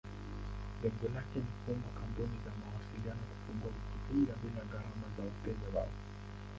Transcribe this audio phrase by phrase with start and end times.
[0.81, 5.89] Lengo lake ni kuomba kampuni za mawasiliano kufungua Wikipedia bila gharama kwa wateja wao.